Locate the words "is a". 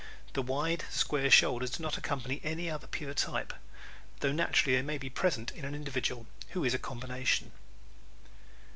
6.63-6.79